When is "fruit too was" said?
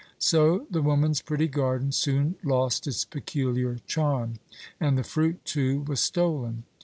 5.03-5.99